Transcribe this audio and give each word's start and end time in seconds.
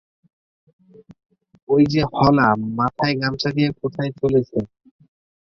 ঐ 1.69 1.75
যে 1.91 2.01
হলা 2.13 2.47
মাথায় 2.77 3.15
গামছা 3.21 3.49
দিয়ে 3.55 3.69
কোথায় 3.81 4.11
চলেছে। 4.19 4.57